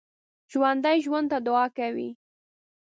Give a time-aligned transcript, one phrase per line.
[0.51, 2.09] ژوندي ژوند ته دعا کوي